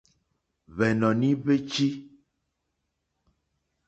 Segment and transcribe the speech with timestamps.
[0.75, 1.87] Hwènɔ̀ní hwé chí.